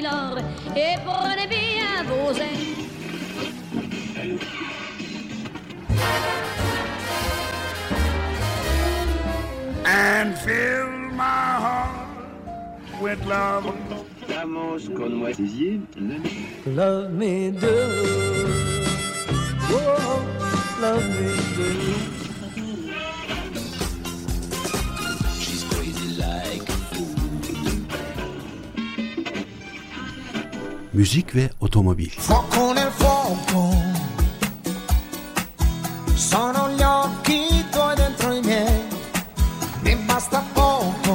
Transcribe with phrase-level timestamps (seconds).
[0.00, 0.38] Milord,
[0.74, 2.78] et prenez bien vos ailes.
[9.84, 12.08] And fill my heart
[13.02, 13.74] with love.
[14.26, 15.34] Vamos con moi.
[15.34, 15.86] Sixième,
[16.66, 17.68] Love me do.
[19.70, 20.24] Oh,
[20.80, 22.19] love me do.
[31.00, 32.08] Müzik ve otomobil.
[32.08, 33.62] Fuoco nel fuoco,
[36.16, 37.40] sono gli occhi
[37.72, 38.82] tuoi dentro i miei,
[39.84, 41.14] mi basta poco.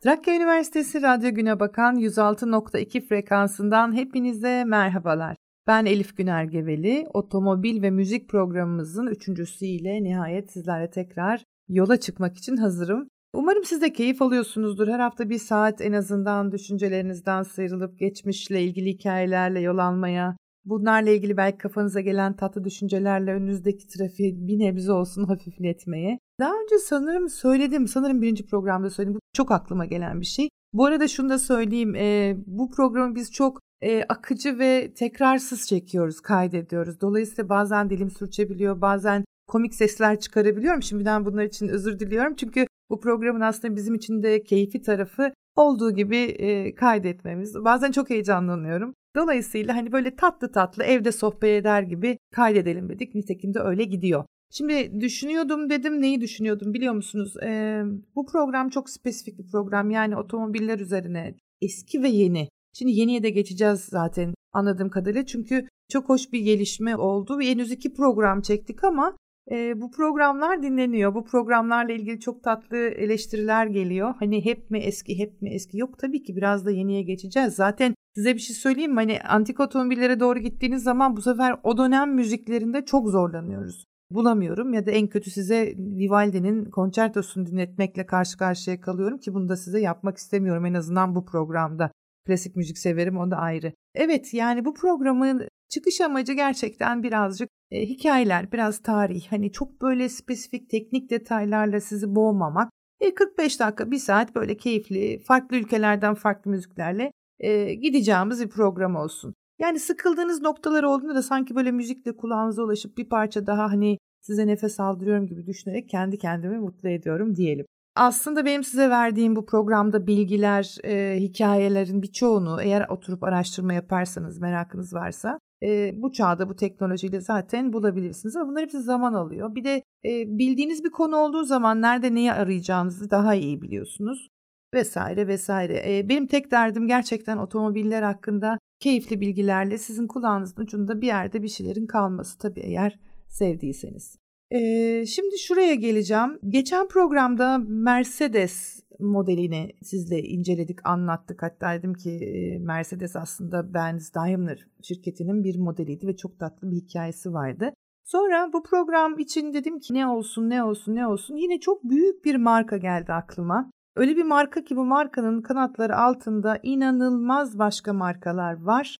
[0.00, 5.36] Trakya Üniversitesi Radyo Güne Bakan 106.2 frekansından hepinize merhabalar.
[5.66, 12.56] Ben Elif Güner Geveli, otomobil ve müzik programımızın üçüncüsüyle nihayet sizlerle tekrar yola çıkmak için
[12.56, 13.08] hazırım.
[13.34, 14.88] Umarım siz de keyif alıyorsunuzdur.
[14.88, 21.36] Her hafta bir saat en azından düşüncelerinizden sıyrılıp geçmişle ilgili hikayelerle yol almaya, bunlarla ilgili
[21.36, 26.18] belki kafanıza gelen tatlı düşüncelerle önünüzdeki trafiği bir nebze olsun hafifletmeye.
[26.40, 29.14] Daha önce sanırım söyledim, sanırım birinci programda söyledim.
[29.14, 30.48] Bu çok aklıma gelen bir şey.
[30.72, 36.20] Bu arada şunu da söyleyeyim, e, bu programı biz çok e, akıcı ve tekrarsız çekiyoruz,
[36.20, 37.00] kaydediyoruz.
[37.00, 40.82] Dolayısıyla bazen dilim sürçebiliyor, bazen komik sesler çıkarabiliyorum.
[40.82, 42.34] Şimdiden bunlar için özür diliyorum.
[42.34, 47.54] Çünkü bu programın aslında bizim için de keyfi tarafı olduğu gibi e, kaydetmemiz.
[47.54, 48.94] Bazen çok heyecanlanıyorum.
[49.16, 53.14] Dolayısıyla hani böyle tatlı tatlı evde sohbet eder gibi kaydedelim dedik.
[53.14, 54.24] Nitekim de öyle gidiyor.
[54.50, 57.34] Şimdi düşünüyordum dedim neyi düşünüyordum biliyor musunuz?
[57.42, 57.82] Ee,
[58.14, 62.48] bu program çok spesifik bir program yani otomobiller üzerine eski ve yeni.
[62.72, 67.92] Şimdi yeniye de geçeceğiz zaten anladığım kadarıyla çünkü çok hoş bir gelişme oldu henüz iki
[67.92, 69.16] program çektik ama
[69.50, 71.14] e, bu programlar dinleniyor.
[71.14, 74.14] Bu programlarla ilgili çok tatlı eleştiriler geliyor.
[74.18, 77.54] Hani hep mi eski hep mi eski yok tabii ki biraz da yeniye geçeceğiz.
[77.54, 78.96] Zaten size bir şey söyleyeyim mi?
[78.96, 84.86] Hani antik otomobillere doğru gittiğiniz zaman bu sefer o dönem müziklerinde çok zorlanıyoruz bulamıyorum ya
[84.86, 90.16] da en kötü size Vivaldi'nin konçertosunu dinletmekle karşı karşıya kalıyorum ki bunu da size yapmak
[90.16, 91.90] istemiyorum en azından bu programda.
[92.26, 93.72] Klasik müzik severim o da ayrı.
[93.94, 99.26] Evet yani bu programın çıkış amacı gerçekten birazcık e, hikayeler, biraz tarih.
[99.30, 102.70] Hani çok böyle spesifik teknik detaylarla sizi boğmamak.
[103.00, 108.96] E, 45 dakika, bir saat böyle keyifli, farklı ülkelerden farklı müziklerle e, gideceğimiz bir program
[108.96, 109.34] olsun.
[109.58, 114.46] Yani sıkıldığınız noktalar olduğunda da sanki böyle müzikle kulağınıza ulaşıp bir parça daha hani size
[114.46, 117.66] nefes aldırıyorum gibi düşünerek kendi kendimi mutlu ediyorum diyelim.
[117.96, 124.94] Aslında benim size verdiğim bu programda bilgiler, e, hikayelerin birçoğunu eğer oturup araştırma yaparsanız, merakınız
[124.94, 128.36] varsa e, bu çağda bu teknolojiyle zaten bulabilirsiniz.
[128.36, 129.54] Ama bunlar hepsi zaman alıyor.
[129.54, 134.28] Bir de e, bildiğiniz bir konu olduğu zaman nerede neyi arayacağınızı daha iyi biliyorsunuz
[134.74, 135.98] vesaire vesaire.
[135.98, 141.48] E, benim tek derdim gerçekten otomobiller hakkında keyifli bilgilerle sizin kulağınızın ucunda bir yerde bir
[141.48, 144.23] şeylerin kalması tabii eğer sevdiyseniz.
[144.54, 146.38] Ee, şimdi şuraya geleceğim.
[146.48, 151.42] Geçen programda Mercedes modelini sizle inceledik, anlattık.
[151.42, 152.18] Hatta dedim ki
[152.60, 157.72] Mercedes aslında Benz Daimler şirketinin bir modeliydi ve çok tatlı bir hikayesi vardı.
[158.04, 162.24] Sonra bu program için dedim ki ne olsun ne olsun ne olsun yine çok büyük
[162.24, 163.70] bir marka geldi aklıma.
[163.96, 168.96] Öyle bir marka ki bu markanın kanatları altında inanılmaz başka markalar var.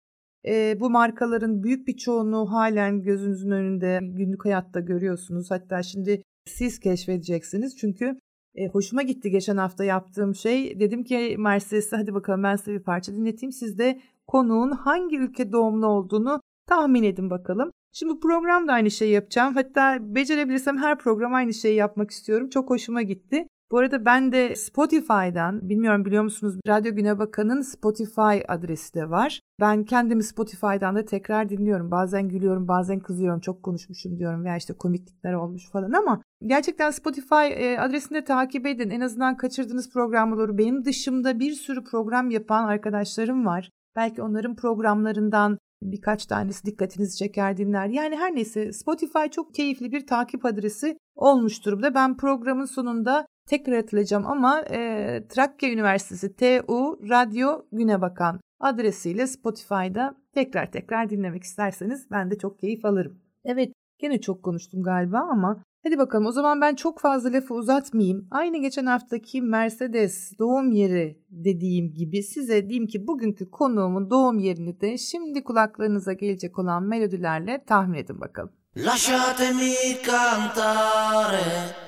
[0.47, 5.51] E, bu markaların büyük bir çoğunluğu halen gözünüzün önünde günlük hayatta görüyorsunuz.
[5.51, 7.77] Hatta şimdi siz keşfedeceksiniz.
[7.77, 8.19] Çünkü
[8.55, 10.79] e, hoşuma gitti geçen hafta yaptığım şey.
[10.79, 13.51] Dedim ki Mercedes'e hadi bakalım ben size bir parça dinleteyim.
[13.51, 17.71] Siz de konuğun hangi ülke doğumlu olduğunu tahmin edin bakalım.
[17.93, 19.53] Şimdi programda aynı şeyi yapacağım.
[19.53, 22.49] Hatta becerebilirsem her program aynı şeyi yapmak istiyorum.
[22.49, 23.47] Çok hoşuma gitti.
[23.75, 29.39] Bu arada ben de Spotify'dan, bilmiyorum biliyor musunuz Radyo Güne Bakan'ın Spotify adresi de var.
[29.59, 31.91] Ben kendimi Spotify'dan da tekrar dinliyorum.
[31.91, 33.39] Bazen gülüyorum, bazen kızıyorum.
[33.39, 38.65] Çok konuşmuşum diyorum veya işte komiklikler olmuş falan ama gerçekten Spotify e, adresini de takip
[38.65, 38.89] edin.
[38.89, 43.69] En azından kaçırdığınız programları benim dışımda bir sürü program yapan arkadaşlarım var.
[43.95, 47.87] Belki onların programlarından birkaç tanesi dikkatinizi çeker dinler.
[47.87, 51.95] Yani her neyse Spotify çok keyifli bir takip adresi olmuş durumda.
[51.95, 60.15] Ben programın sonunda tekrar hatırlayacağım ama e, Trakya Üniversitesi TU Radyo Güne Bakan adresiyle Spotify'da
[60.33, 63.19] tekrar tekrar dinlemek isterseniz ben de çok keyif alırım.
[63.45, 68.27] Evet gene çok konuştum galiba ama hadi bakalım o zaman ben çok fazla lafı uzatmayayım.
[68.31, 74.81] Aynı geçen haftaki Mercedes doğum yeri dediğim gibi size diyeyim ki bugünkü konuğumun doğum yerini
[74.81, 78.51] de şimdi kulaklarınıza gelecek olan melodilerle tahmin edin bakalım.
[78.77, 79.73] Lasciatemi
[80.05, 81.85] cantare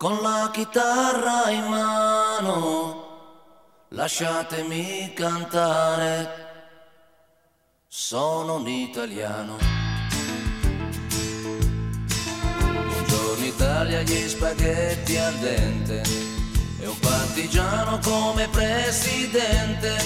[0.00, 3.08] con la chitarra in mano,
[3.88, 6.28] lasciatemi cantare,
[7.86, 9.58] sono un italiano.
[12.62, 16.02] Buongiorno Italia, gli spaghetti al dente,
[16.80, 19.98] e un partigiano come presidente.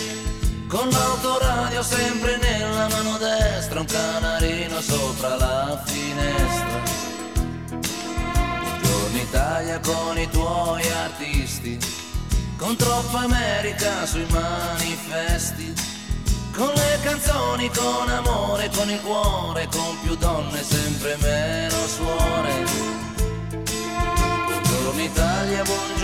[0.67, 7.14] Con l'autoradio sempre nella mano destra, un canarino sopra la finestra.
[9.25, 11.79] Italia con i tuoi artisti,
[12.59, 15.73] con troppa America sui manifesti,
[16.55, 22.53] con le canzoni, con amore, con il cuore, con più donne, sempre meno suore.
[24.47, 26.04] Buongiorno Italia, buongiorno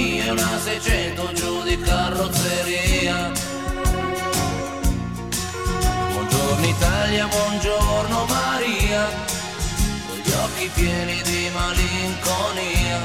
[12.21, 12.99] malinconia.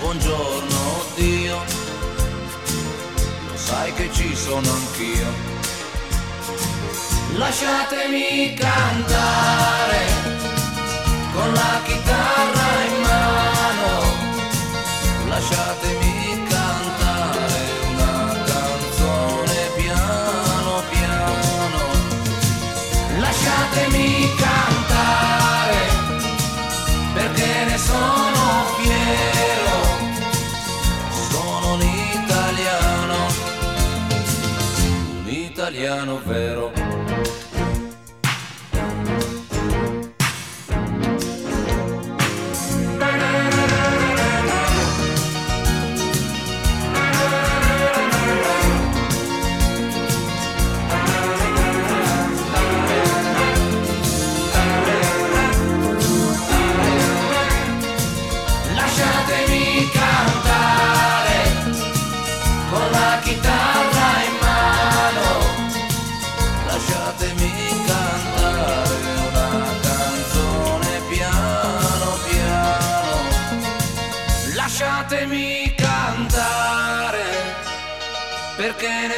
[0.00, 1.58] Buongiorno Dio,
[3.48, 5.56] lo sai che ci sono anch'io.
[7.36, 10.06] Lasciatemi cantare
[11.32, 14.02] con la chitarra in mano,
[15.28, 15.97] lasciatemi
[35.88, 36.77] italiano vero.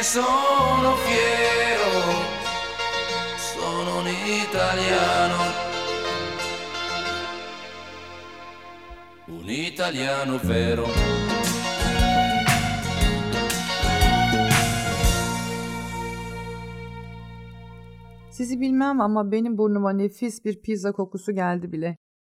[0.03, 1.91] Sono fiero,
[3.37, 5.69] sono un italiano.
[9.27, 10.85] un italiano vero.
[18.31, 21.97] Sizi bilmem ama benim burnuma nefis bir pizza kokusu geldi bile.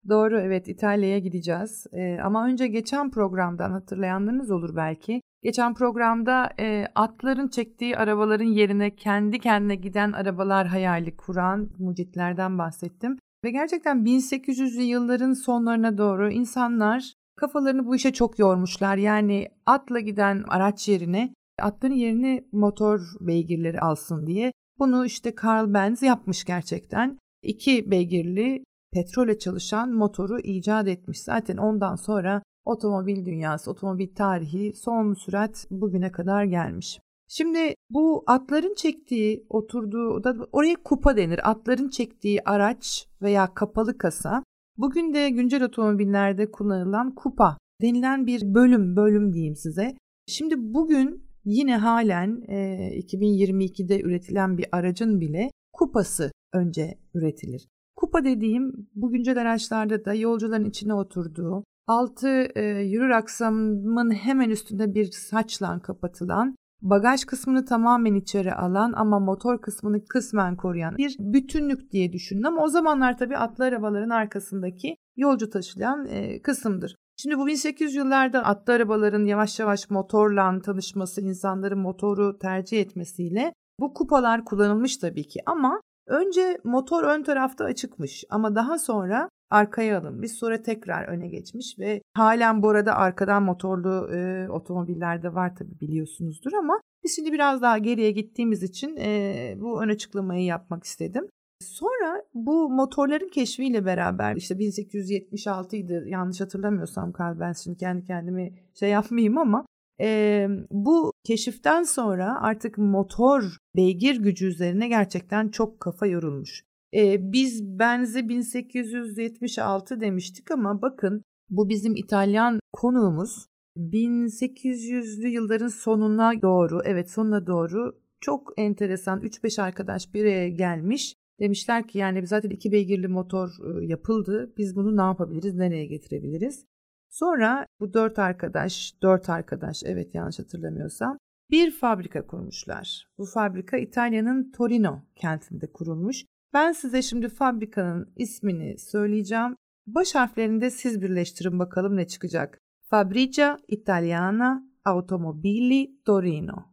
[0.08, 1.86] Doğru evet İtalya'ya gideceğiz.
[1.92, 5.22] Ee, ama önce geçen programdan hatırlayanlarınız olur belki.
[5.42, 13.18] Geçen programda e, atların çektiği arabaların yerine kendi kendine giden arabalar hayali kuran mucitlerden bahsettim.
[13.44, 18.96] Ve gerçekten 1800'lü yılların sonlarına doğru insanlar kafalarını bu işe çok yormuşlar.
[18.96, 24.52] Yani atla giden araç yerine atların yerini motor beygirleri alsın diye.
[24.78, 27.18] Bunu işte Carl Benz yapmış gerçekten.
[27.42, 31.20] İki beygirli petrole çalışan motoru icat etmiş.
[31.20, 37.00] Zaten ondan sonra otomobil dünyası, otomobil tarihi son sürat bugüne kadar gelmiş.
[37.28, 41.50] Şimdi bu atların çektiği, oturduğu da oraya kupa denir.
[41.50, 44.42] Atların çektiği araç veya kapalı kasa.
[44.76, 49.96] Bugün de güncel otomobillerde kullanılan kupa denilen bir bölüm, bölüm diyeyim size.
[50.26, 52.56] Şimdi bugün yine halen e,
[52.98, 57.68] 2022'de üretilen bir aracın bile kupası önce üretilir.
[57.96, 64.94] Kupa dediğim bu güncel araçlarda da yolcuların içine oturduğu, altı e, yürür aksamın hemen üstünde
[64.94, 71.92] bir saçla kapatılan bagaj kısmını tamamen içeri alan ama motor kısmını kısmen koruyan bir bütünlük
[71.92, 72.42] diye düşünün.
[72.42, 76.96] Ama o zamanlar tabii atlı arabaların arkasındaki yolcu taşıyan e, kısımdır.
[77.16, 83.94] Şimdi bu 1800 yıllarda atlı arabaların yavaş yavaş motorla tanışması, insanların motoru tercih etmesiyle bu
[83.94, 90.32] kupalar kullanılmış tabii ki ama önce motor ön tarafta açıkmış ama daha sonra arkaya alınmış
[90.32, 96.52] sonra tekrar öne geçmiş ve halen bu arada arkadan motorlu e, otomobillerde var tabii biliyorsunuzdur
[96.52, 101.28] ama biz şimdi biraz daha geriye gittiğimiz için e, bu ön açıklamayı yapmak istedim.
[101.60, 108.54] Sonra bu motorların keşfiyle beraber işte 1876 idi yanlış hatırlamıyorsam Carl ben şimdi kendi kendimi
[108.74, 109.66] şey yapmayayım ama
[110.00, 116.64] e, bu keşiften sonra artık motor beygir gücü üzerine gerçekten çok kafa yorulmuş.
[116.94, 123.46] E, biz benze 1876 demiştik ama bakın bu bizim İtalyan konuğumuz
[123.76, 131.88] 1800'lü yılların sonuna doğru evet sonuna doğru çok enteresan 3-5 arkadaş bir araya gelmiş Demişler
[131.88, 133.50] ki yani zaten iki beygirli motor
[133.82, 134.52] yapıldı.
[134.56, 136.66] Biz bunu ne yapabiliriz, nereye getirebiliriz?
[137.10, 141.18] Sonra bu dört arkadaş, dört arkadaş evet yanlış hatırlamıyorsam
[141.50, 143.06] bir fabrika kurmuşlar.
[143.18, 146.24] Bu fabrika İtalya'nın Torino kentinde kurulmuş.
[146.54, 149.56] Ben size şimdi fabrikanın ismini söyleyeceğim.
[149.86, 152.58] Baş harflerini de siz birleştirin bakalım ne çıkacak.
[152.82, 156.64] Fabrica Italiana Automobili Torino.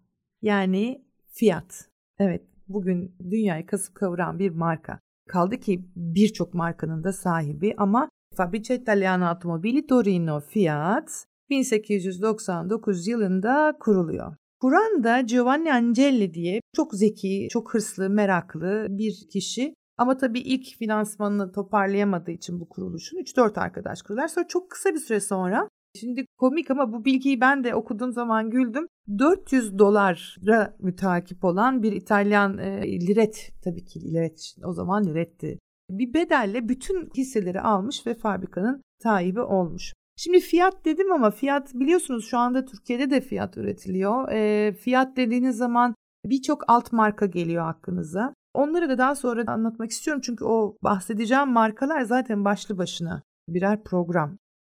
[0.42, 1.90] Yani Fiat.
[2.20, 5.00] Evet bugün dünyayı kasıp kavuran bir marka.
[5.30, 14.36] Kaldı ki birçok markanın da sahibi ama Fabrica Italiana Automobili Torino Fiat 1899 yılında kuruluyor.
[14.62, 19.74] Kuran da Giovanni Angelli diye çok zeki, çok hırslı, meraklı bir kişi.
[19.98, 24.28] Ama tabii ilk finansmanını toparlayamadığı için bu kuruluşun 3-4 arkadaş kurular.
[24.28, 28.50] Sonra çok kısa bir süre sonra Şimdi komik ama bu bilgiyi ben de okuduğum zaman
[28.50, 28.88] güldüm.
[29.20, 35.60] 400 dolara mütakip olan bir İtalyan e, liret tabii ki liret o zaman liretti.
[35.90, 39.94] Bir bedelle bütün hisseleri almış ve fabrikanın sahibi olmuş.
[40.22, 44.32] Şimdi fiyat dedim ama fiyat biliyorsunuz şu anda Türkiye'de de fiyat üretiliyor.
[44.32, 45.96] E, fiyat dediğiniz zaman
[46.26, 48.34] birçok alt marka geliyor aklınıza.
[48.54, 54.38] Onları da daha sonra anlatmak istiyorum çünkü o bahsedeceğim markalar zaten başlı başına birer program.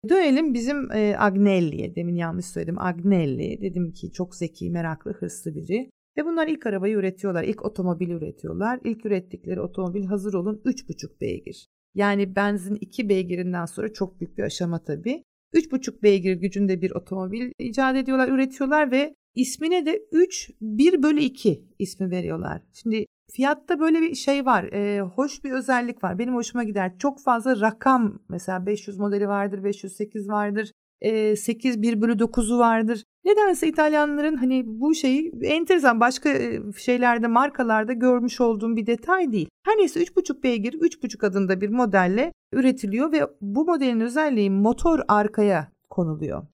[0.08, 1.94] Dönelim bizim e, Agnelli'ye.
[1.94, 2.78] Demin yanlış söyledim.
[2.78, 3.60] Agnelli.
[3.60, 5.90] Dedim ki çok zeki, meraklı, hırslı biri.
[6.18, 7.44] Ve bunlar ilk arabayı üretiyorlar.
[7.44, 8.80] ilk otomobili üretiyorlar.
[8.84, 11.66] İlk ürettikleri otomobil hazır olun 3,5 beygir.
[11.94, 15.22] Yani benzin 2 beygirinden sonra çok büyük bir aşama tabii.
[15.54, 21.64] 3,5 beygir gücünde bir otomobil icat ediyorlar, üretiyorlar ve ismine de 3 1 bölü 2
[21.78, 22.62] ismi veriyorlar.
[22.72, 24.64] Şimdi Fiyatta böyle bir şey var.
[24.64, 26.18] E, hoş bir özellik var.
[26.18, 26.92] Benim hoşuma gider.
[26.98, 30.72] Çok fazla rakam mesela 500 modeli vardır, 508 vardır.
[31.00, 33.04] E, 8 1 bölü 9'u vardır.
[33.24, 36.38] Nedense İtalyanların hani bu şeyi enteresan başka
[36.76, 39.48] şeylerde markalarda görmüş olduğum bir detay değil.
[39.66, 45.72] Her neyse 3.5 beygir 3.5 adında bir modelle üretiliyor ve bu modelin özelliği motor arkaya
[45.90, 46.46] konuluyor.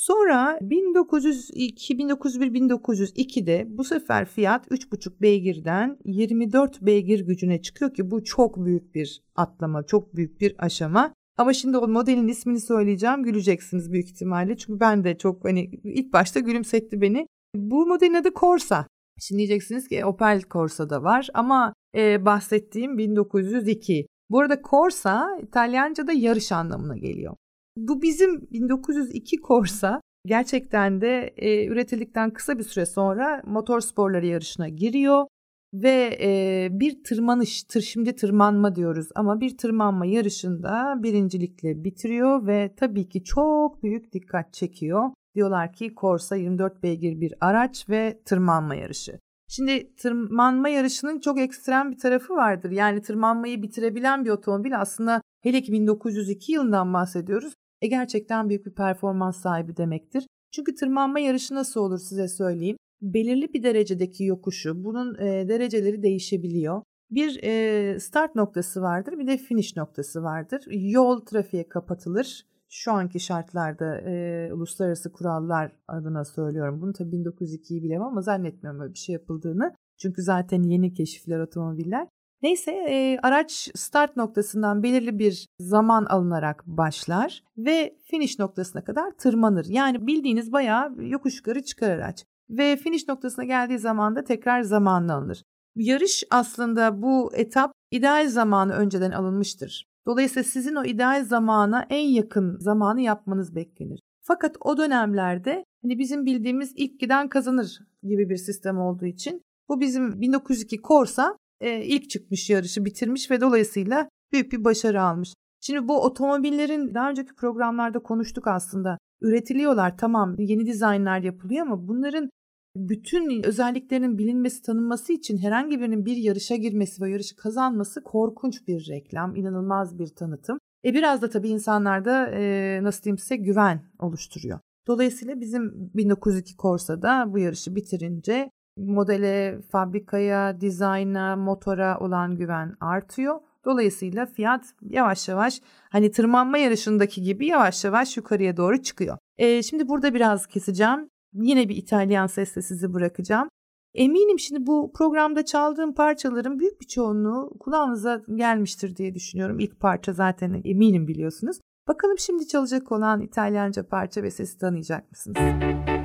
[0.00, 8.64] Sonra 1902, 1901-1902'de bu sefer fiyat 3,5 beygirden 24 beygir gücüne çıkıyor ki bu çok
[8.64, 11.14] büyük bir atlama, çok büyük bir aşama.
[11.40, 14.56] Ama şimdi o modelin ismini söyleyeceğim güleceksiniz büyük ihtimalle.
[14.56, 17.26] Çünkü ben de çok hani ilk başta gülümsetti beni.
[17.54, 18.86] Bu modelin adı Corsa.
[19.20, 24.06] Şimdi diyeceksiniz ki Opel Corsa da var ama e, bahsettiğim 1902.
[24.30, 27.36] Bu arada Corsa İtalyanca'da yarış anlamına geliyor.
[27.76, 34.68] Bu bizim 1902 Corsa gerçekten de e, üretildikten kısa bir süre sonra motor sporları yarışına
[34.68, 35.26] giriyor
[35.74, 42.74] ve e, bir tırmanış, tır, şimdi tırmanma diyoruz ama bir tırmanma yarışında birincilikle bitiriyor ve
[42.76, 45.10] tabii ki çok büyük dikkat çekiyor.
[45.34, 49.18] Diyorlar ki Corsa 24 beygir bir araç ve tırmanma yarışı.
[49.48, 52.70] Şimdi tırmanma yarışının çok ekstrem bir tarafı vardır.
[52.70, 58.74] Yani tırmanmayı bitirebilen bir otomobil aslında hele ki 1902 yılından bahsediyoruz e gerçekten büyük bir
[58.74, 60.26] performans sahibi demektir.
[60.52, 62.76] Çünkü tırmanma yarışı nasıl olur size söyleyeyim.
[63.02, 66.82] Belirli bir derecedeki yokuşu, bunun e, dereceleri değişebiliyor.
[67.10, 70.64] Bir e, start noktası vardır, bir de finish noktası vardır.
[70.70, 72.46] Yol trafiğe kapatılır.
[72.68, 76.80] Şu anki şartlarda e, uluslararası kurallar adına söylüyorum.
[76.82, 79.74] Bunu tabii 1902'yi bilemem ama zannetmiyorum böyle bir şey yapıldığını.
[79.98, 82.08] Çünkü zaten yeni keşifler otomobiller.
[82.42, 89.66] Neyse e, araç start noktasından belirli bir zaman alınarak başlar ve finish noktasına kadar tırmanır.
[89.68, 92.24] Yani bildiğiniz bayağı yokuş yukarı çıkar araç.
[92.50, 95.42] Ve finish noktasına geldiği zaman da tekrar zamanla alınır.
[95.76, 99.86] Yarış aslında bu etap ideal zamanı önceden alınmıştır.
[100.06, 104.00] Dolayısıyla sizin o ideal zamana en yakın zamanı yapmanız beklenir.
[104.22, 109.80] Fakat o dönemlerde hani bizim bildiğimiz ilk giden kazanır gibi bir sistem olduğu için bu
[109.80, 115.34] bizim 1902 Corsa e, ilk çıkmış yarışı bitirmiş ve dolayısıyla büyük bir başarı almış.
[115.60, 118.98] Şimdi bu otomobillerin daha önceki programlarda konuştuk aslında.
[119.20, 122.30] Üretiliyorlar tamam yeni dizaynlar yapılıyor ama bunların
[122.76, 128.88] bütün özelliklerinin bilinmesi, tanınması için herhangi birinin bir yarışa girmesi ve yarışı kazanması korkunç bir
[128.88, 130.58] reklam, inanılmaz bir tanıtım.
[130.84, 134.60] E biraz da tabii insanlarda e, nasıl diyeyim size güven oluşturuyor.
[134.86, 143.40] Dolayısıyla bizim 1902 Corsa'da bu yarışı bitirince modele, fabrikaya, dizayna, motora olan güven artıyor.
[143.64, 145.60] Dolayısıyla fiyat yavaş yavaş
[145.90, 149.18] hani tırmanma yarışındaki gibi yavaş yavaş yukarıya doğru çıkıyor.
[149.38, 151.08] E, şimdi burada biraz keseceğim.
[151.32, 153.48] Yine bir İtalyan sesle sizi bırakacağım.
[153.94, 159.58] Eminim şimdi bu programda çaldığım parçaların büyük bir çoğunluğu kulağınıza gelmiştir diye düşünüyorum.
[159.60, 161.60] İlk parça zaten eminim biliyorsunuz.
[161.88, 165.36] Bakalım şimdi çalacak olan İtalyanca parça ve sesi tanıyacak mısınız?
[165.36, 165.99] Come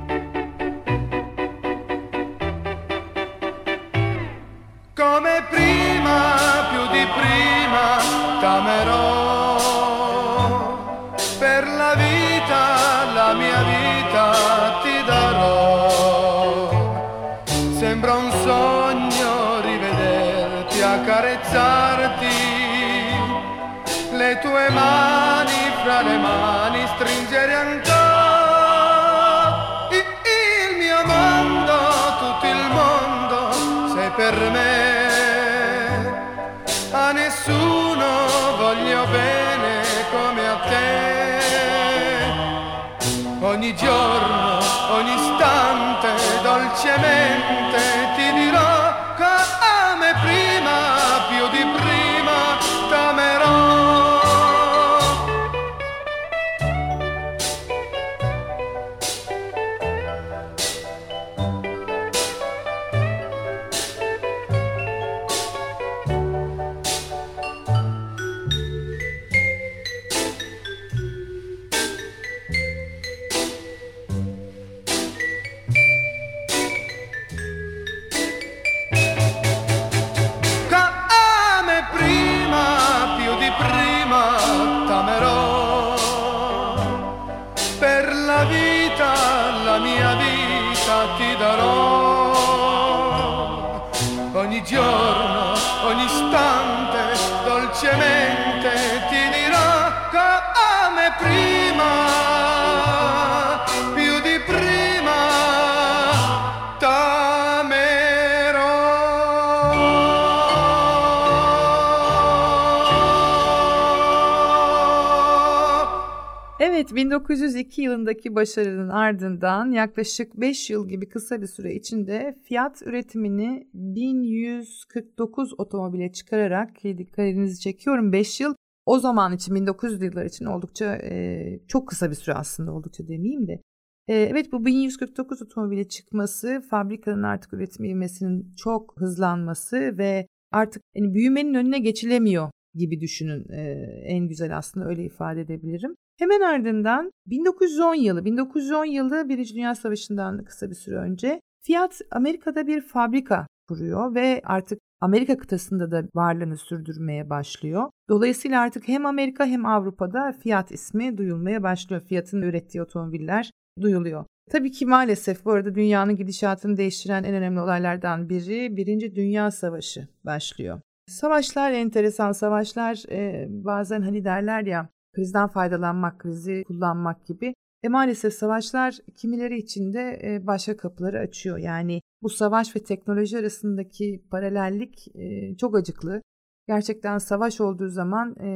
[116.86, 123.68] Evet 1902 yılındaki başarının ardından yaklaşık 5 yıl gibi kısa bir süre içinde Fiat üretimini
[123.74, 128.54] 1149 otomobile çıkararak dikkatinizi çekiyorum 5 yıl
[128.86, 133.48] o zaman için 1900 yıllar için oldukça e, çok kısa bir süre aslında oldukça demeyeyim
[133.48, 133.60] de.
[134.08, 141.14] E, evet bu 1149 otomobile çıkması fabrikanın artık üretim ivmesinin çok hızlanması ve artık yani
[141.14, 143.62] büyümenin önüne geçilemiyor gibi düşünün e,
[144.04, 145.96] en güzel aslında öyle ifade edebilirim.
[146.18, 152.66] Hemen ardından 1910 yılı, 1910 yılı Birinci Dünya Savaşı'ndan kısa bir süre önce Fiat Amerika'da
[152.66, 157.90] bir fabrika kuruyor ve artık Amerika kıtasında da varlığını sürdürmeye başlıyor.
[158.08, 162.02] Dolayısıyla artık hem Amerika hem Avrupa'da Fiat ismi duyulmaya başlıyor.
[162.02, 163.50] Fiat'ın ürettiği otomobiller
[163.80, 164.24] duyuluyor.
[164.50, 170.08] Tabii ki maalesef bu arada dünyanın gidişatını değiştiren en önemli olaylardan biri Birinci Dünya Savaşı
[170.24, 170.80] başlıyor.
[171.06, 177.54] Savaşlar enteresan savaşlar e, bazen hani derler ya krizden faydalanmak, krizi kullanmak gibi.
[177.82, 181.58] E maalesef savaşlar kimileri için de e, başka kapıları açıyor.
[181.58, 186.22] Yani bu savaş ve teknoloji arasındaki paralellik e, çok acıklı.
[186.68, 188.48] Gerçekten savaş olduğu zaman e,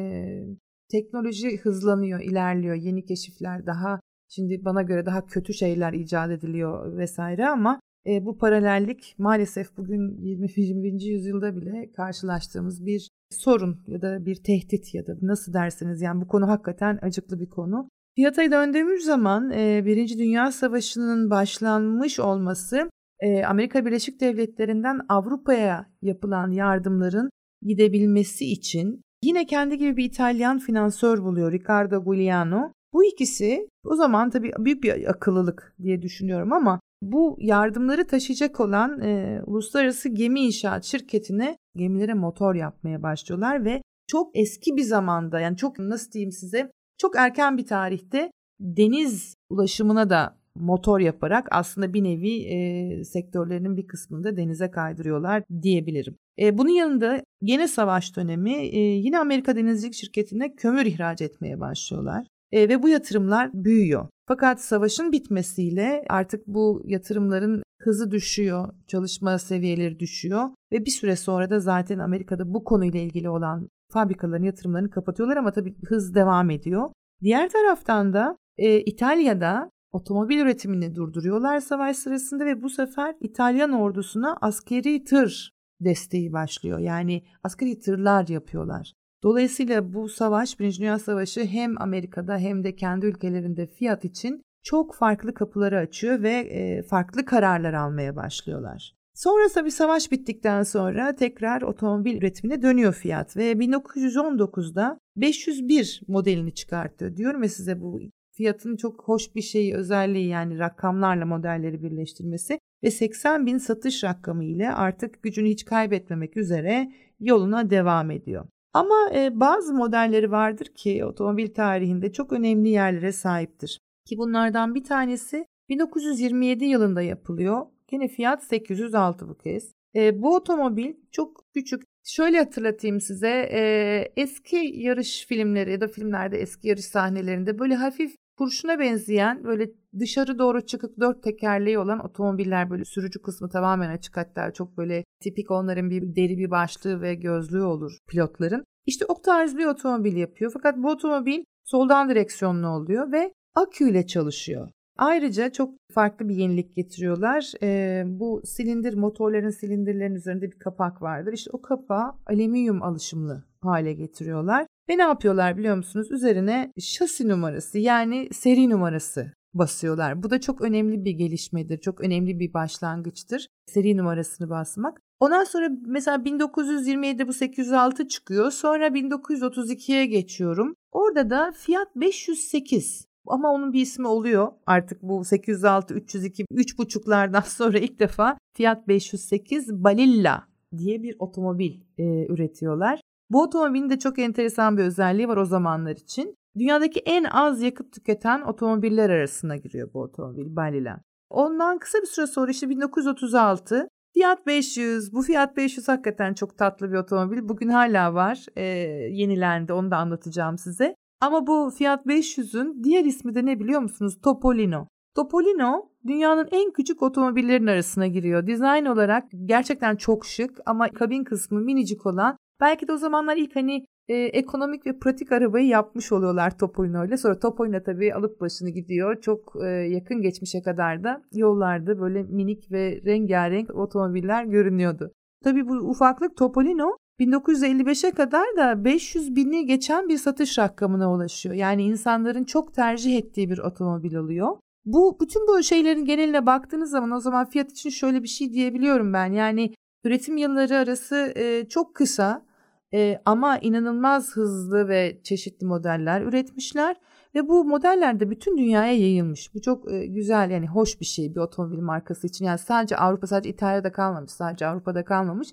[0.90, 2.74] teknoloji hızlanıyor, ilerliyor.
[2.74, 8.38] Yeni keşifler daha şimdi bana göre daha kötü şeyler icat ediliyor vesaire ama e, bu
[8.38, 10.46] paralellik maalesef bugün 20.
[10.56, 11.00] 21.
[11.00, 16.28] yüzyılda bile karşılaştığımız bir sorun ya da bir tehdit ya da nasıl derseniz yani bu
[16.28, 17.88] konu hakikaten acıklı bir konu.
[18.16, 26.50] Fiyat'a döndüğümüz zaman e, Birinci Dünya Savaşı'nın başlanmış olması e, Amerika Birleşik Devletleri'nden Avrupa'ya yapılan
[26.50, 27.30] yardımların
[27.62, 32.72] gidebilmesi için yine kendi gibi bir İtalyan finansör buluyor Riccardo Giuliano.
[32.92, 39.00] Bu ikisi o zaman tabii büyük bir akıllılık diye düşünüyorum ama bu yardımları taşıyacak olan
[39.00, 45.56] e, uluslararası gemi inşaat şirketine gemilere motor yapmaya başlıyorlar ve çok eski bir zamanda yani
[45.56, 52.04] çok nasıl diyeyim size çok erken bir tarihte deniz ulaşımına da motor yaparak aslında bir
[52.04, 56.16] nevi e, sektörlerinin bir kısmını da denize kaydırıyorlar diyebilirim.
[56.38, 62.26] E, bunun yanında gene savaş dönemi e, yine Amerika Denizcilik Şirketi'ne kömür ihraç etmeye başlıyorlar.
[62.52, 64.08] E, ve bu yatırımlar büyüyor.
[64.30, 71.50] Fakat savaşın bitmesiyle artık bu yatırımların hızı düşüyor, çalışma seviyeleri düşüyor ve bir süre sonra
[71.50, 76.90] da zaten Amerika'da bu konuyla ilgili olan fabrikaların yatırımlarını kapatıyorlar ama tabii hız devam ediyor.
[77.22, 84.36] Diğer taraftan da e, İtalya'da otomobil üretimini durduruyorlar savaş sırasında ve bu sefer İtalyan ordusuna
[84.40, 86.78] askeri tır desteği başlıyor.
[86.78, 88.92] Yani askeri tırlar yapıyorlar.
[89.22, 94.94] Dolayısıyla bu savaş, Birinci Dünya Savaşı hem Amerika'da hem de kendi ülkelerinde Fiat için çok
[94.94, 98.94] farklı kapıları açıyor ve e, farklı kararlar almaya başlıyorlar.
[99.14, 107.16] Sonrasında bir savaş bittikten sonra tekrar otomobil üretimine dönüyor Fiat ve 1919'da 501 modelini çıkarttı.
[107.16, 108.00] Diyorum ya size bu
[108.32, 114.44] Fiat'ın çok hoş bir şeyi özelliği yani rakamlarla modelleri birleştirmesi ve 80 bin satış rakamı
[114.44, 118.46] ile artık gücünü hiç kaybetmemek üzere yoluna devam ediyor.
[118.74, 123.80] Ama e, bazı modelleri vardır ki otomobil tarihinde çok önemli yerlere sahiptir.
[124.04, 127.66] Ki bunlardan bir tanesi 1927 yılında yapılıyor.
[127.92, 129.74] Yine Fiat 806 bu kez.
[129.94, 131.82] E, bu otomobil çok küçük.
[132.04, 138.14] Şöyle hatırlatayım size e, eski yarış filmleri ya da filmlerde eski yarış sahnelerinde böyle hafif
[138.40, 144.16] kurşuna benzeyen böyle dışarı doğru çıkıp dört tekerleği olan otomobiller böyle sürücü kısmı tamamen açık
[144.16, 148.64] hatta çok böyle tipik onların bir deri bir başlığı ve gözlüğü olur pilotların.
[148.86, 154.68] İşte o tarz bir otomobil yapıyor fakat bu otomobil soldan direksiyonlu oluyor ve aküyle çalışıyor.
[155.00, 157.52] Ayrıca çok farklı bir yenilik getiriyorlar.
[157.62, 161.32] Ee, bu silindir motorların silindirlerin üzerinde bir kapak vardır.
[161.32, 164.66] İşte o kapağı alüminyum alışımlı hale getiriyorlar.
[164.90, 166.10] Ve ne yapıyorlar biliyor musunuz?
[166.10, 170.22] Üzerine şasi numarası yani seri numarası basıyorlar.
[170.22, 171.78] Bu da çok önemli bir gelişmedir.
[171.78, 173.46] Çok önemli bir başlangıçtır.
[173.66, 175.00] Seri numarasını basmak.
[175.20, 178.50] Ondan sonra mesela 1927'de bu 806 çıkıyor.
[178.50, 180.74] Sonra 1932'ye geçiyorum.
[180.92, 184.52] Orada da Fiat 508 ama onun bir ismi oluyor.
[184.66, 190.44] Artık bu 806, 302, 3.5'lardan sonra ilk defa Fiat 508 Balilla
[190.76, 193.00] diye bir otomobil e, üretiyorlar.
[193.30, 196.34] Bu otomobilin de çok enteresan bir özelliği var o zamanlar için.
[196.58, 201.00] Dünyadaki en az yakıt tüketen otomobiller arasına giriyor bu otomobil Balilla.
[201.30, 205.12] Ondan kısa bir süre sonra işte 1936 Fiat 500.
[205.12, 207.48] Bu Fiat 500 hakikaten çok tatlı bir otomobil.
[207.48, 208.46] Bugün hala var.
[208.56, 208.64] E,
[209.12, 209.72] yenilendi.
[209.72, 210.94] Onu da anlatacağım size.
[211.20, 214.18] Ama bu Fiat 500'ün diğer ismi de ne biliyor musunuz?
[214.22, 214.86] Topolino.
[215.16, 218.46] Topolino dünyanın en küçük otomobillerin arasına giriyor.
[218.46, 223.56] Dizayn olarak gerçekten çok şık ama kabin kısmı minicik olan belki de o zamanlar ilk
[223.56, 227.16] hani e, ekonomik ve pratik arabayı yapmış oluyorlar Topolino ile.
[227.16, 229.20] Sonra Topolino tabii alıp başını gidiyor.
[229.20, 235.12] Çok e, yakın geçmişe kadar da yollarda böyle minik ve rengarenk otomobiller görünüyordu.
[235.44, 241.54] Tabii bu ufaklık Topolino 1955'e kadar da 500 bini geçen bir satış rakamına ulaşıyor.
[241.54, 244.56] Yani insanların çok tercih ettiği bir otomobil oluyor.
[244.84, 249.12] Bu bütün bu şeylerin geneline baktığınız zaman o zaman fiyat için şöyle bir şey diyebiliyorum
[249.12, 249.32] ben.
[249.32, 252.46] Yani üretim yılları arası e, çok kısa
[252.94, 256.96] e, ama inanılmaz hızlı ve çeşitli modeller üretmişler
[257.34, 259.54] ve bu modeller de bütün dünyaya yayılmış.
[259.54, 262.44] Bu çok e, güzel yani hoş bir şey bir otomobil markası için.
[262.44, 265.48] Yani sadece Avrupa sadece İtalya'da kalmamış, sadece Avrupa'da kalmamış.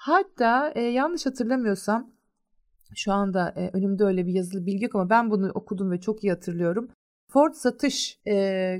[0.00, 2.10] Hatta e, yanlış hatırlamıyorsam
[2.94, 6.24] şu anda e, önümde öyle bir yazılı bilgi yok ama ben bunu okudum ve çok
[6.24, 6.88] iyi hatırlıyorum.
[7.28, 8.34] Ford satış e,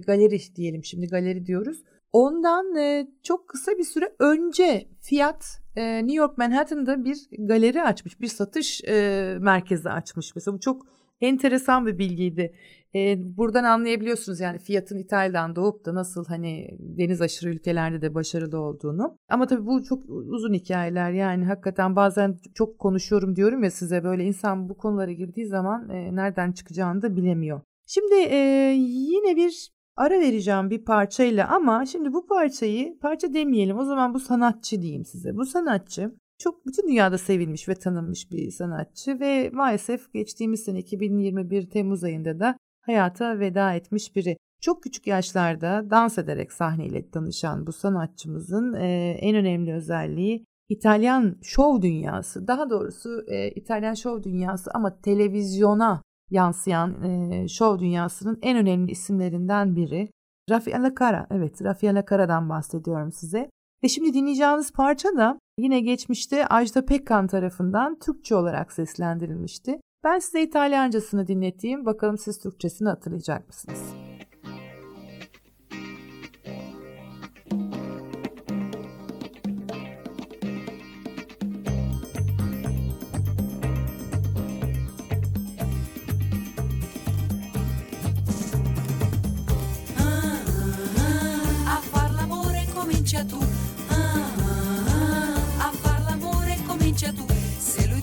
[0.07, 1.83] galeri diyelim şimdi galeri diyoruz.
[2.13, 8.21] Ondan e, çok kısa bir süre önce Fiat e, New York Manhattan'da bir galeri açmış,
[8.21, 10.35] bir satış e, merkezi açmış.
[10.35, 10.87] Mesela bu çok
[11.21, 12.55] enteresan bir bilgiydi.
[12.95, 18.61] E, buradan anlayabiliyorsunuz yani fiyatın İtalya'dan doğup da nasıl hani deniz aşırı ülkelerde de başarılı
[18.61, 19.17] olduğunu.
[19.29, 24.25] Ama tabii bu çok uzun hikayeler yani hakikaten bazen çok konuşuyorum diyorum ya size böyle
[24.25, 27.61] insan bu konulara girdiği zaman e, nereden çıkacağını da bilemiyor.
[27.87, 28.37] Şimdi e,
[28.79, 34.21] yine bir ara vereceğim bir parçayla ama şimdi bu parçayı parça demeyelim o zaman bu
[34.21, 35.37] sanatçı diyeyim size.
[35.37, 41.71] Bu sanatçı çok bütün dünyada sevilmiş ve tanınmış bir sanatçı ve maalesef geçtiğimiz sene 2021
[41.71, 44.37] Temmuz ayında da hayata veda etmiş biri.
[44.61, 51.83] Çok küçük yaşlarda dans ederek sahneyle tanışan bu sanatçımızın e, en önemli özelliği İtalyan şov
[51.83, 52.47] dünyası.
[52.47, 59.77] Daha doğrusu e, İtalyan şov dünyası ama televizyona yansıyan e, şov dünyasının en önemli isimlerinden
[59.77, 60.11] biri.
[60.51, 63.51] Raffaella Cara, evet Raffaella Cara'dan bahsediyorum size.
[63.85, 69.81] Ve şimdi dinleyeceğiniz parça da yine geçmişte Ajda Pekkan tarafından Türkçe olarak seslendirilmişti.
[70.05, 71.87] Ben size İtalyancasını dinleteyim.
[71.87, 74.10] Bakalım siz Türkçesini hatırlayacak mısınız?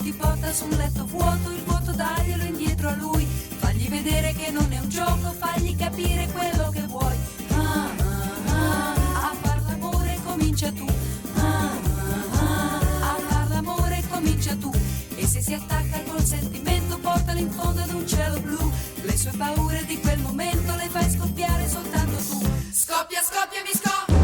[0.08, 3.26] Ti porta su un letto vuoto, il vuoto daglielo indietro a lui.
[3.26, 7.16] Fagli vedere che non è un gioco, fagli capire quello che vuoi.
[7.50, 10.86] Ah, ah, ah, a far l'amore comincia tu.
[11.36, 14.72] Ah, ah, ah, a far l'amore comincia tu.
[15.18, 18.72] E se si attacca col sentimento, portalo in fondo ad un cielo blu.
[19.02, 22.40] Le sue paure di quel momento le fai scoppiare soltanto tu.
[22.72, 24.16] Scoppia, scoppia, mi scoppia.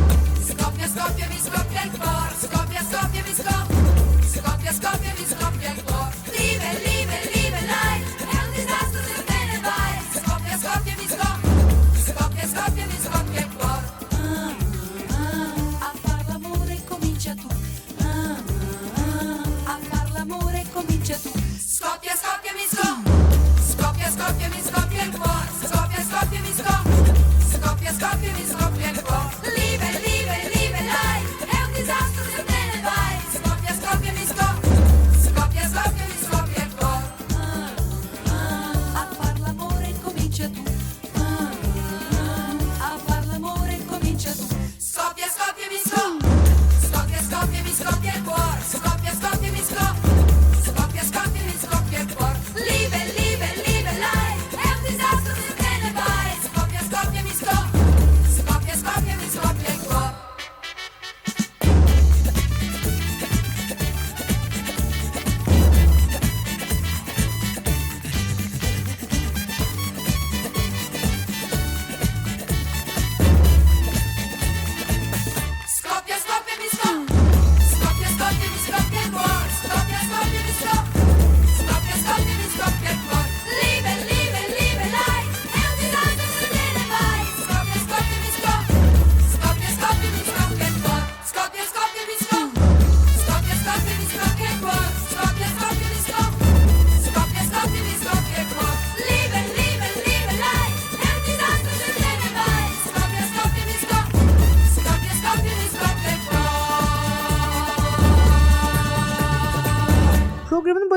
[0.48, 2.36] Scoppia, scoppia, mi scoppia il cuore.
[2.40, 3.82] Scoppia, scoppia, mi scoppia.
[4.32, 5.43] Scoppia, scoppia, mi scoppia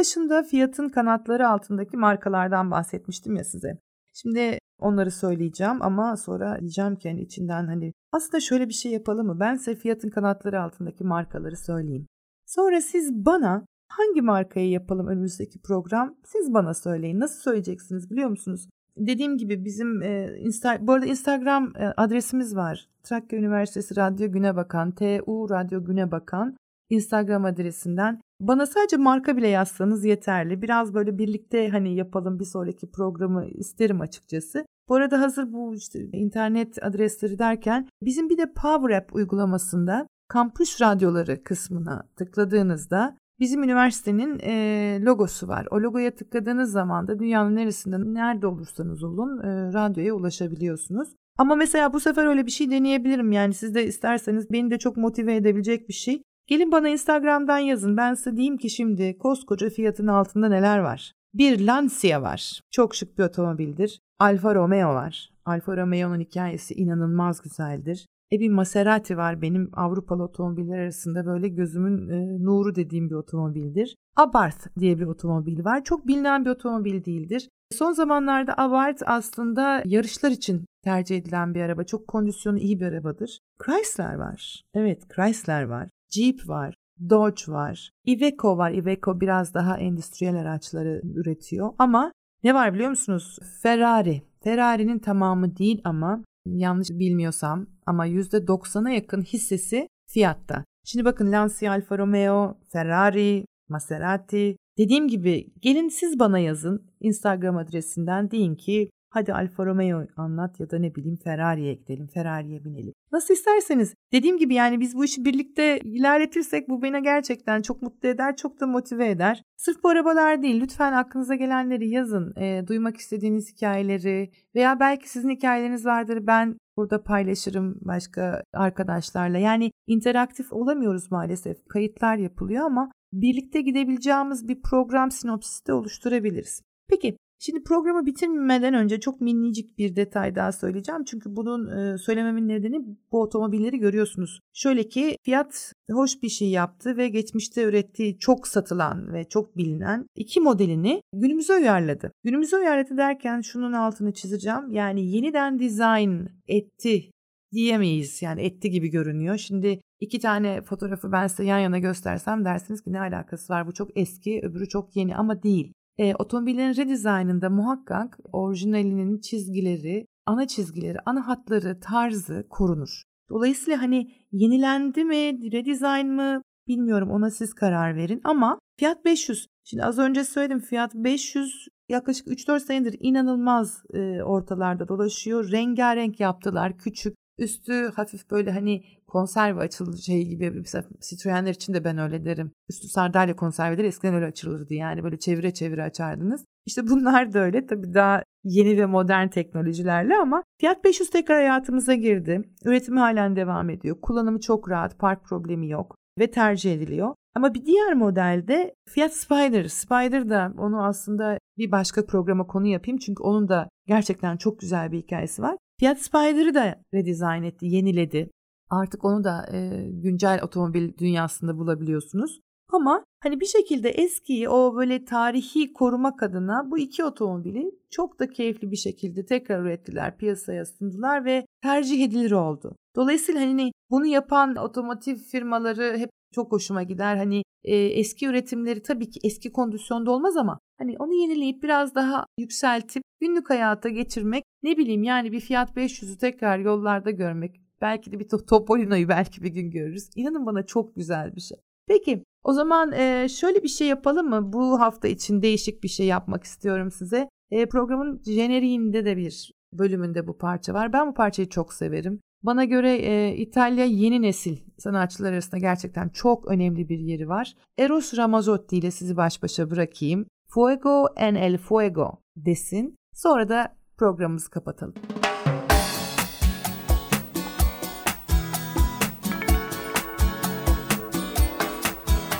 [0.06, 3.78] başında fiyatın kanatları altındaki markalardan bahsetmiştim ya size.
[4.14, 9.26] Şimdi onları söyleyeceğim ama sonra diyeceğim ki hani içinden hani aslında şöyle bir şey yapalım
[9.26, 9.40] mı?
[9.40, 12.06] Ben size fiyatın kanatları altındaki markaları söyleyeyim.
[12.46, 17.20] Sonra siz bana hangi markayı yapalım önümüzdeki program siz bana söyleyin.
[17.20, 18.68] Nasıl söyleyeceksiniz biliyor musunuz?
[18.96, 22.88] Dediğim gibi bizim e, Insta, bu arada Instagram e, adresimiz var.
[23.02, 26.56] Trakya Üniversitesi Radyo Güne Bakan, TU Radyo Güne Bakan
[26.90, 28.20] Instagram adresinden.
[28.40, 30.62] Bana sadece marka bile yazsanız yeterli.
[30.62, 34.66] Biraz böyle birlikte hani yapalım bir sonraki programı isterim açıkçası.
[34.88, 40.80] Bu arada hazır bu işte internet adresleri derken bizim bir de Power App uygulamasında kampüs
[40.80, 45.66] radyoları kısmına tıkladığınızda bizim üniversitenin e, logosu var.
[45.70, 51.08] O logoya tıkladığınız zaman da dünyanın neresinde nerede olursanız olun e, radyoya ulaşabiliyorsunuz.
[51.38, 53.32] Ama mesela bu sefer öyle bir şey deneyebilirim.
[53.32, 56.22] Yani siz de isterseniz beni de çok motive edebilecek bir şey.
[56.46, 57.96] Gelin bana Instagram'dan yazın.
[57.96, 61.12] Ben size diyeyim ki şimdi koskoca fiyatın altında neler var.
[61.34, 62.60] Bir Lancia var.
[62.70, 64.00] Çok şık bir otomobildir.
[64.18, 65.30] Alfa Romeo var.
[65.44, 68.06] Alfa Romeo'nun hikayesi inanılmaz güzeldir.
[68.32, 73.96] E bir Maserati var benim Avrupalı otomobiller arasında böyle gözümün e, nuru dediğim bir otomobildir.
[74.16, 75.84] Abarth diye bir otomobil var.
[75.84, 77.48] Çok bilinen bir otomobil değildir.
[77.72, 81.84] Son zamanlarda Abarth aslında yarışlar için tercih edilen bir araba.
[81.84, 83.40] Çok kondisyonu iyi bir arabadır.
[83.64, 84.62] Chrysler var.
[84.74, 85.88] Evet Chrysler var.
[86.10, 86.74] Jeep var.
[87.10, 87.90] Dodge var.
[88.06, 88.70] Iveco var.
[88.70, 91.72] Iveco biraz daha endüstriyel araçları üretiyor.
[91.78, 92.12] Ama
[92.44, 93.38] ne var biliyor musunuz?
[93.62, 94.22] Ferrari.
[94.44, 100.64] Ferrari'nin tamamı değil ama yanlış bilmiyorsam ama %90'a yakın hissesi Fiat'ta.
[100.84, 104.56] Şimdi bakın Lancia Alfa Romeo, Ferrari, Maserati.
[104.78, 110.70] Dediğim gibi gelin siz bana yazın Instagram adresinden deyin ki hadi Alfa Romeo anlat ya
[110.70, 112.92] da ne bileyim Ferrari'ye gidelim, Ferrari'ye binelim.
[113.12, 113.94] Nasıl isterseniz.
[114.12, 118.60] Dediğim gibi yani biz bu işi birlikte ilerletirsek bu beni gerçekten çok mutlu eder, çok
[118.60, 119.42] da motive eder.
[119.56, 122.34] Sırf bu arabalar değil, lütfen aklınıza gelenleri yazın.
[122.36, 126.26] E, duymak istediğiniz hikayeleri veya belki sizin hikayeleriniz vardır.
[126.26, 129.38] Ben burada paylaşırım başka arkadaşlarla.
[129.38, 131.56] Yani interaktif olamıyoruz maalesef.
[131.68, 136.62] Kayıtlar yapılıyor ama birlikte gidebileceğimiz bir program sinopsisi de oluşturabiliriz.
[136.88, 141.04] Peki Şimdi programı bitirmeden önce çok minicik bir detay daha söyleyeceğim.
[141.04, 142.80] Çünkü bunun e, söylememin nedeni
[143.12, 144.40] bu otomobilleri görüyorsunuz.
[144.52, 150.06] Şöyle ki Fiat hoş bir şey yaptı ve geçmişte ürettiği çok satılan ve çok bilinen
[150.14, 152.12] iki modelini günümüze uyarladı.
[152.24, 154.72] Günümüze uyarladı derken şunun altını çizeceğim.
[154.72, 157.10] Yani yeniden dizayn etti
[157.52, 158.22] diyemeyiz.
[158.22, 159.36] Yani etti gibi görünüyor.
[159.38, 163.72] Şimdi İki tane fotoğrafı ben size yan yana göstersem dersiniz ki ne alakası var bu
[163.72, 165.72] çok eski öbürü çok yeni ama değil.
[165.98, 173.02] E, otomobillerin redesign'ında muhakkak orijinalinin çizgileri, ana çizgileri, ana hatları, tarzı korunur.
[173.30, 179.84] Dolayısıyla hani yenilendi mi, redesign mı bilmiyorum ona siz karar verin ama Fiat 500 şimdi
[179.84, 185.52] az önce söyledim Fiat 500 yaklaşık 3-4 senedir inanılmaz e, ortalarda dolaşıyor.
[185.52, 186.78] Rengarenk yaptılar.
[186.78, 192.24] Küçük, üstü hafif böyle hani konserve açılır şey gibi mesela Citroenler için de ben öyle
[192.24, 192.52] derim.
[192.68, 196.44] Üstü sardalya konserveleri eskiden öyle açılırdı yani böyle çevire çevire açardınız.
[196.66, 201.94] İşte bunlar da öyle tabii daha yeni ve modern teknolojilerle ama Fiat 500 tekrar hayatımıza
[201.94, 202.42] girdi.
[202.64, 204.00] Üretimi halen devam ediyor.
[204.02, 207.14] Kullanımı çok rahat, park problemi yok ve tercih ediliyor.
[207.34, 209.64] Ama bir diğer modelde Fiat Spider.
[209.64, 214.92] Spider da onu aslında bir başka programa konu yapayım çünkü onun da gerçekten çok güzel
[214.92, 215.56] bir hikayesi var.
[215.80, 218.30] Fiat Spider'ı da redesign etti, yeniledi.
[218.70, 222.40] Artık onu da e, güncel otomobil dünyasında bulabiliyorsunuz.
[222.72, 228.30] Ama hani bir şekilde eskiyi o böyle tarihi korumak adına bu iki otomobili çok da
[228.30, 232.76] keyifli bir şekilde tekrar ürettiler, piyasaya sundular ve tercih edilir oldu.
[232.96, 237.16] Dolayısıyla hani bunu yapan otomotiv firmaları hep çok hoşuma gider.
[237.16, 242.26] Hani e, eski üretimleri tabii ki eski kondisyonda olmaz ama hani onu yenileyip biraz daha
[242.38, 248.18] yükseltip günlük hayata geçirmek ne bileyim yani bir Fiat 500'ü tekrar yollarda görmek belki de
[248.18, 250.10] bir Topolino'yu belki bir gün görürüz.
[250.16, 251.58] İnanın bana çok güzel bir şey.
[251.88, 254.52] Peki o zaman e, şöyle bir şey yapalım mı?
[254.52, 257.28] Bu hafta için değişik bir şey yapmak istiyorum size.
[257.50, 260.92] E, programın jeneriğinde de bir bölümünde bu parça var.
[260.92, 262.20] Ben bu parçayı çok severim.
[262.42, 267.54] Bana göre e, İtalya yeni nesil sanatçılar arasında gerçekten çok önemli bir yeri var.
[267.78, 270.26] Eros Ramazzotti ile sizi baş başa bırakayım.
[270.48, 272.96] Fuego en el fuego desin.
[273.14, 274.94] Sonra da programımızı kapatalım.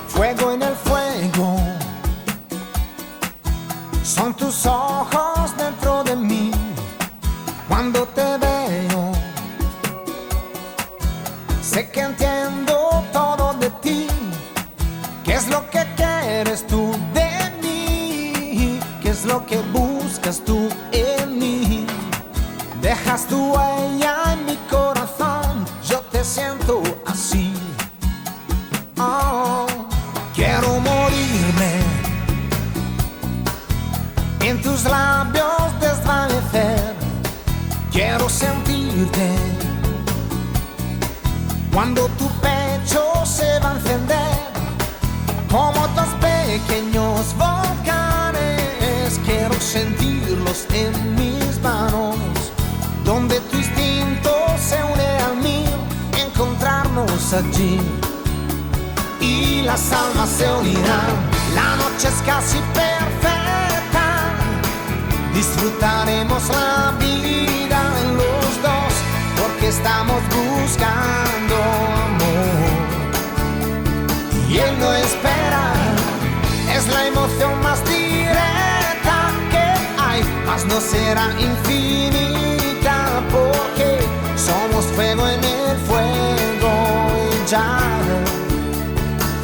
[0.09, 1.57] Fuego en el fuego.
[4.05, 5.26] Son tus ojos
[23.17, 23.76] Dejas tu
[57.33, 57.81] allí
[59.21, 61.11] y las almas se unirán.
[61.55, 64.33] La noche es casi perfecta,
[65.35, 68.93] disfrutaremos la vida en los dos,
[69.41, 71.57] porque estamos buscando
[72.07, 72.71] amor.
[74.49, 75.73] Y él no espera,
[76.77, 79.67] es la emoción más directa que
[80.01, 86.26] hay, mas no será infinita, porque somos fuego en el fuego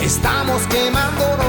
[0.00, 1.46] estamos quemándonos.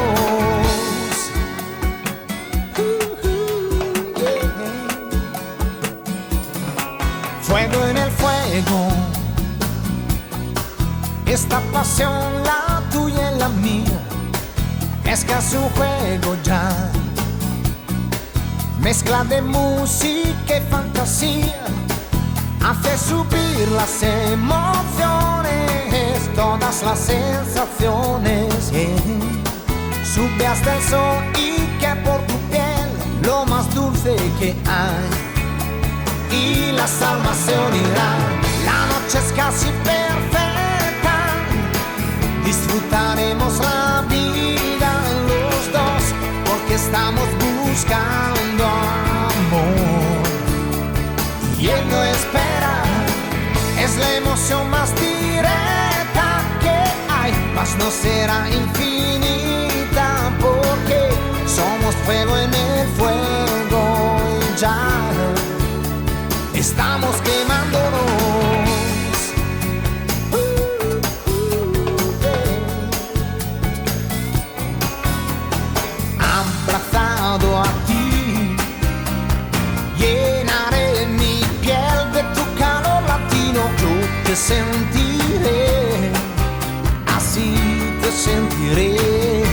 [7.41, 8.87] Fuego en el fuego.
[11.25, 13.99] Esta pasión, la tuya y la mía,
[15.05, 16.91] es casi un juego ya.
[18.79, 21.65] Mezcla de música y fantasía
[22.63, 25.22] hace subir las emociones,
[26.35, 28.71] todas las sensaciones.
[28.71, 29.33] yeah.
[30.03, 32.89] Sube hasta el sol y que por tu piel
[33.23, 35.09] lo más dulce que hay.
[36.31, 41.17] Y las almas se unirán, la noche es casi perfecta.
[42.45, 44.91] Disfrutaremos la vida
[45.27, 46.03] los dos,
[46.45, 49.73] porque estamos buscando amor
[51.57, 52.83] y él no espera.
[53.79, 55.82] Es la emoción más directa
[57.63, 60.09] no será infinita
[60.41, 61.09] porque
[61.47, 64.75] somos fuego en el fuego y ya
[66.53, 68.03] estamos quemándonos.
[76.19, 78.57] Abrazado a ti
[79.97, 85.02] Llenaré mi piel de tu calor latino, yo te sentiré
[88.73, 89.43] querer.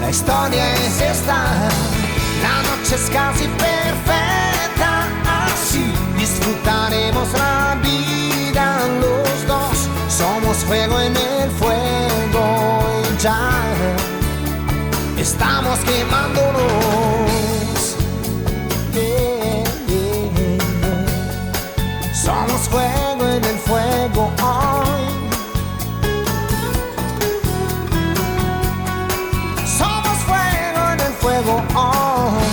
[0.00, 1.44] La historia es esta,
[2.42, 5.08] la noche es casi perfecta,
[5.46, 9.88] así disfrutaremos la vida los dos.
[10.08, 12.84] Somos fuego en el fuego
[15.34, 17.78] estamos quemándonos.
[18.92, 21.02] Yeah, yeah, yeah.
[22.24, 25.04] Somos fuego en el fuego hoy.
[29.78, 32.52] Somos fuego en el fuego hoy.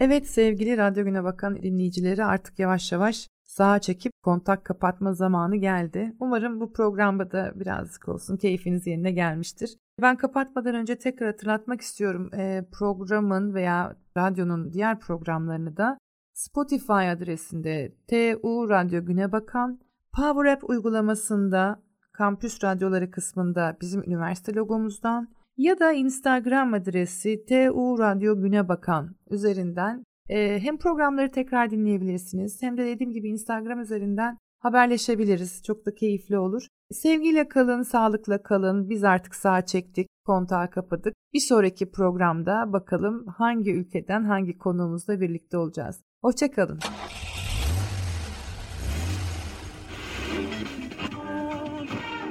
[0.00, 3.28] Evet sevgili Radyo Güne Bakan dinleyicileri artık yavaş yavaş
[3.58, 6.16] sağa çekip kontak kapatma zamanı geldi.
[6.20, 9.76] Umarım bu programda da birazcık olsun keyfiniz yerine gelmiştir.
[10.02, 15.98] Ben kapatmadan önce tekrar hatırlatmak istiyorum e, programın veya radyonun diğer programlarını da
[16.34, 19.80] Spotify adresinde TU Radyo Güne Bakan,
[20.12, 21.82] Power App uygulamasında
[22.12, 30.04] kampüs radyoları kısmında bizim üniversite logomuzdan ya da Instagram adresi TU Radyo Güne Bakan üzerinden
[30.28, 35.62] e, hem programları tekrar dinleyebilirsiniz hem de dediğim gibi Instagram üzerinden haberleşebiliriz.
[35.62, 36.66] Çok da keyifli olur.
[36.90, 38.88] Sevgiyle kalın, sağlıkla kalın.
[38.88, 41.14] Biz artık sağ çektik, kontağı kapadık.
[41.34, 46.00] Bir sonraki programda bakalım hangi ülkeden hangi konuğumuzla birlikte olacağız.
[46.22, 46.78] Hoşçakalın.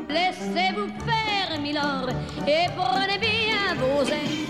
[0.09, 2.09] Laissez-vous faire, Milord,
[2.47, 4.47] et prenez bien vos ailes.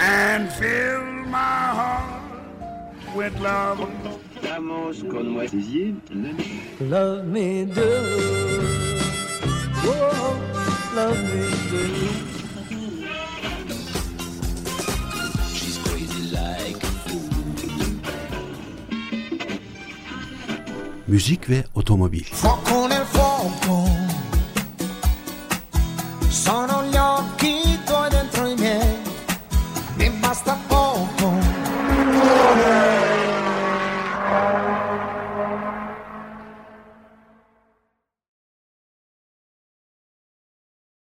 [0.00, 2.22] And fill my heart
[3.14, 3.86] with love.
[4.42, 5.94] Vamos con moi, Zizi.
[6.80, 7.90] Love me do.
[9.84, 10.36] Whoa,
[10.94, 11.82] love me do.
[15.54, 16.80] She's crazy like
[21.06, 22.24] Müzik ve otomobil.
[22.24, 23.84] Fuoco nel fuoco,
[26.30, 26.79] Sono